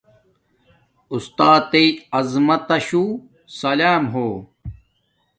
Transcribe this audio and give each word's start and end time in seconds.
استاتݵ 1.13 1.87
عظمت 2.17 2.69
شو 2.87 3.03
سلام 3.59 4.03
ہو 4.13 4.27